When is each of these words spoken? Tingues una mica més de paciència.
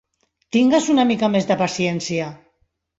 Tingues 0.57 0.89
una 0.95 1.05
mica 1.11 1.31
més 1.37 1.49
de 1.53 1.61
paciència. 1.63 2.35